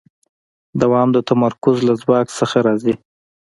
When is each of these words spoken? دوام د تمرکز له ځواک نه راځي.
دوام 0.81 1.07
د 1.13 1.17
تمرکز 1.29 1.77
له 1.87 1.93
ځواک 2.01 2.27
نه 2.37 2.59
راځي. 2.65 2.93